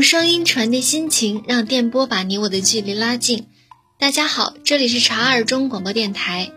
[0.00, 3.48] 用声音传递心情，让电波把你我的距离拉近。
[3.98, 6.52] 大家好，这里是茶二中广播电台。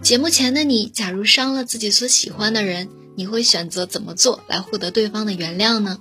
[0.00, 5.98] 节目前的你，假如伤了自己所喜欢的人，你会选择怎么做来获得对方的原谅呢？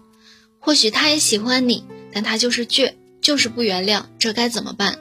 [0.60, 1.84] 或许他也喜欢你，
[2.14, 4.98] 但他就是倔，就是不原谅，这该怎么办？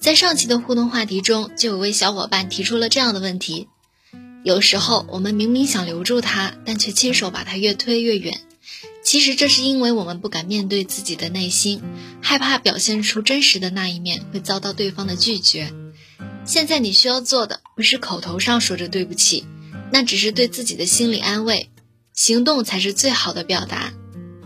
[0.00, 3.68] 在上期的互动话题中，就有位小伙伴提出了这样的问题：
[4.44, 8.42] 有时候我们明明想留住他，但却亲手把他越推越远。
[9.10, 11.82] 其实这是因为我们不敢面对自己的内心，
[12.22, 15.72] 害怕表现出真实的那一面会遭到对方的拒绝。
[16.44, 19.44] 现在你需要做的不是口头上说着对不起，
[19.90, 21.70] 那只是对自己的心理安慰，
[22.14, 23.92] 行动才是最好的表达。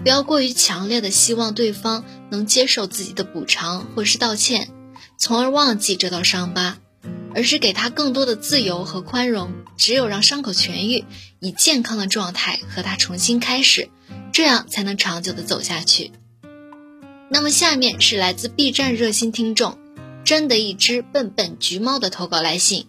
[0.02, 4.70] 不要过于强烈的希望对方能接受自己的补偿或是道歉，
[5.18, 6.78] 从而忘记这道伤疤，
[7.34, 9.52] 而是给他更多的自由和宽容。
[9.76, 11.04] 只有让伤口痊愈，
[11.38, 13.90] 以健康的状态和他重新开始。
[14.34, 16.10] 这样才能长久的走下去。
[17.28, 19.78] 那么下面是来自 B 站热心听众
[20.24, 22.88] 真的一只笨笨橘猫的投稿来信。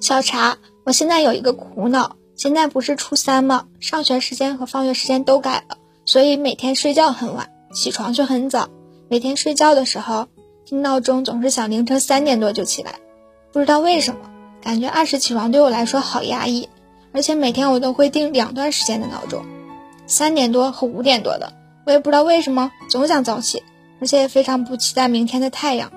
[0.00, 3.66] 小茶，我现在有一个苦恼，现在不是初三吗？
[3.80, 8.70] 上学时间和放学时间都改了，所以每天睡觉很晚，起床却很早。
[9.08, 10.28] 每天睡觉的时候，
[10.64, 13.00] 听闹钟总是响凌晨三点多就起来，
[13.52, 14.30] 不知道为什么，
[14.62, 16.68] 感觉按时起床对我来说好压抑，
[17.10, 19.44] 而且每天我都会定两段时间的闹钟。
[20.06, 21.52] 三点多和五点多的，
[21.84, 23.62] 我也不知道为什么总想早起，
[24.00, 25.92] 而且也非常不期待明天的太阳，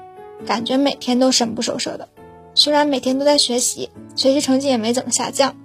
[0.45, 2.09] 感觉每天都神不守舍的。
[2.55, 5.55] 虽然每天都在学习，学习成绩也没怎么下降，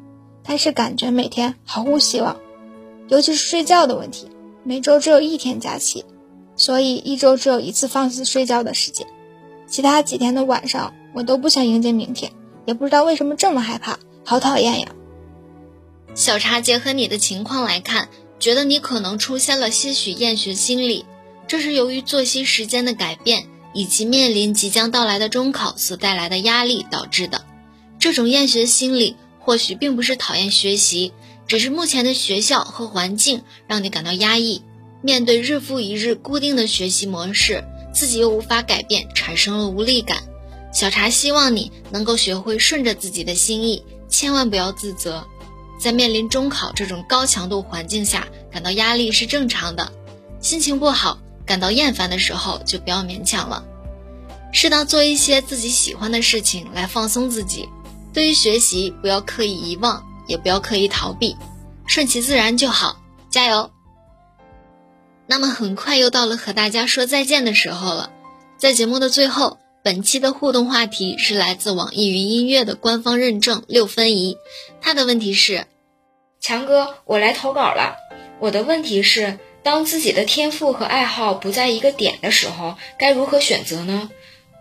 [0.45, 2.37] 但是感觉每天毫无希望。
[3.09, 4.28] 尤其是睡觉的问题，
[4.62, 6.05] 每周只有一天假期，
[6.56, 9.06] 所以一周只有一次放肆睡觉的时间，
[9.67, 12.33] 其他几天的晚上我都不想迎接明天，
[12.67, 14.89] 也不知道为什么这么害怕，好讨厌呀。
[16.15, 18.09] 小茶结合你的情况来看。
[18.45, 21.06] 觉得你可能出现了些许厌学心理，
[21.48, 27.47] 这是由于作息时间的改变以及面临即将到来的中考所带来的压力导致的。
[27.99, 31.15] 这种厌学心理或许并不是讨厌学习，
[31.47, 34.60] 只是目前的学校和环境让你感到压抑。
[35.00, 40.19] 面对日复一日固定的学习模式，自己又无法改变，产生了无力感。
[40.71, 45.27] 小茶希望你能够学会顺着自己的心意，千万不要自责。
[45.84, 49.93] 在面临中考这种高强度环境下，感到压力是正常的。
[50.41, 53.62] 心情不好、感到厌烦的时候，就不要勉强了。
[54.50, 57.69] 适当做一些自己喜欢的事情来放松自己。
[58.15, 61.37] 对于学习，不要刻意遗忘，也不要刻意逃避，
[61.87, 62.97] 顺其自然就好。
[63.28, 63.71] 加油！
[65.27, 68.11] 那么很快又到了和大家说再见的时候了。
[68.56, 74.39] 在节目的最后，本期的互动话题是来自网易云音乐的官方认证六分仪，
[74.81, 75.66] 他的问题是。
[76.47, 77.97] 强哥，我来投稿了。
[78.38, 84.10] 我的问题是：当自己的天赋和爱好不在一个点的时候，该如何选择呢？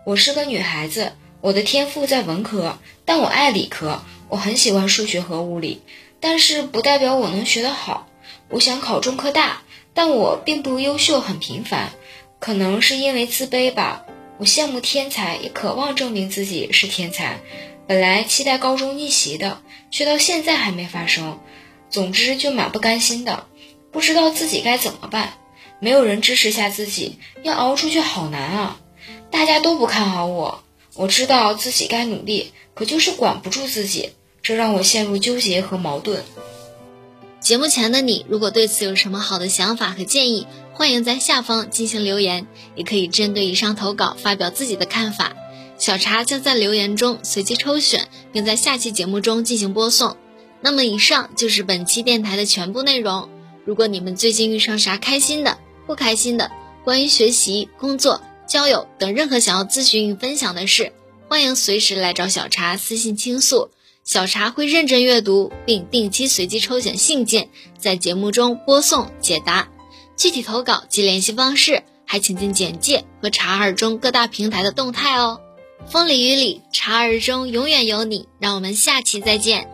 [0.06, 1.12] 我是个女孩子，
[1.42, 4.00] 我的天赋在文科，但我爱理科，
[4.30, 5.82] 我很喜欢数学和物理，
[6.20, 8.08] 但是不代表我能学得好。
[8.48, 9.60] 我想考中科大，
[9.92, 11.90] 但我并不优秀，很平凡，
[12.38, 14.06] 可能是因为自卑吧。
[14.38, 17.40] 我羡慕天才，也渴望证明自己是天才。
[17.86, 19.58] 本来期待高中逆袭的，
[19.90, 21.38] 却到现在还没发生。
[21.94, 23.46] 总之就蛮不甘心的，
[23.92, 25.34] 不知道自己该怎么办，
[25.78, 28.80] 没有人支持下自己，要熬出去好难啊！
[29.30, 30.64] 大家都不看好我，
[30.96, 34.10] 我知道自己该努力，可就是管不住自己，
[34.42, 36.24] 这让我陷入纠结和矛盾。
[37.38, 45.36] 节目前的你，如果对此有什么好的想法和建议，欢迎在下方进行留言，也可以针对以上投稿发表自己的看法，
[45.78, 50.16] 小茶将在留言中随机抽选，并在下期节目中进行播送。
[50.64, 53.28] 那么以上就是本期电台的全部内容。
[53.66, 56.50] 如果你们最近遇上啥开心的、不开心的，
[56.84, 60.94] 关于学习、工作、交友等任何想要咨询与分享的事，
[61.28, 63.68] 欢迎随时来找小茶私信倾诉，
[64.04, 69.68] 小茶会认真阅读，并定期随机抽选信件，在节目中播送解答。
[70.16, 75.42] 具体投稿及联系方式，还请见简介和茶二中各大平台的动态哦。
[75.90, 78.26] 风里雨里，茶二中永远有你。
[78.38, 79.68] 让我们下期再见。